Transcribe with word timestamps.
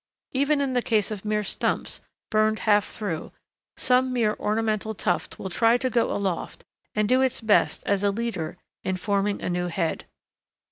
Even 0.31 0.61
in 0.61 0.73
the 0.73 0.81
case 0.81 1.11
of 1.11 1.23
mere 1.23 1.43
stumps, 1.43 2.01
burned 2.31 2.57
half 2.65 2.85
through, 2.89 3.31
some 3.77 4.11
mere 4.11 4.33
ornamental 4.39 4.95
tuft 4.95 5.37
will 5.37 5.51
try 5.51 5.77
to 5.77 5.91
go 5.91 6.11
aloft 6.11 6.65
and 6.95 7.07
do 7.07 7.21
its 7.21 7.39
best 7.39 7.83
as 7.85 8.03
a 8.03 8.09
leader 8.09 8.57
in 8.83 8.97
forming 8.97 9.43
a 9.43 9.47
new 9.47 9.67
head. 9.67 10.05